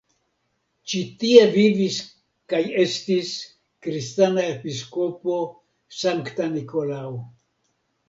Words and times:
Ĉi-tie 0.93 1.43
vivis 1.55 1.99
kaj 2.55 2.63
estis 2.85 3.31
kristana 3.85 4.49
episkopo 4.57 5.41
Sankta 6.03 6.53
Nikolao. 6.59 7.17